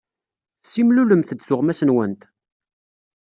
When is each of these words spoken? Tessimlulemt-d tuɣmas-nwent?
Tessimlulemt-d 0.61 1.39
tuɣmas-nwent? 1.43 2.21